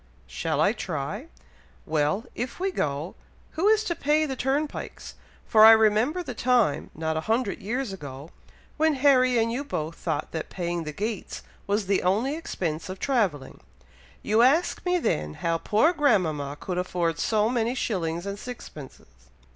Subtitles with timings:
[0.25, 1.27] "Shall I try?
[1.85, 3.13] Well, if we go,
[3.51, 5.13] who is to pay the turnpikes,
[5.45, 8.31] for I remember the time, not a hundred years ago,
[8.77, 12.97] when Harry and you both thought that paying the gates was the only expense of
[12.97, 13.59] travelling.
[14.23, 19.05] You asked me then how poor grandmama could afford so many shillings and sixpences."